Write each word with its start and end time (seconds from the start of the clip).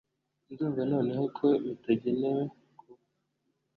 ndumva 0.51 0.81
noneho 0.91 1.23
ko 1.37 1.47
bitagenewe 1.65 2.41
kuba 2.77 3.03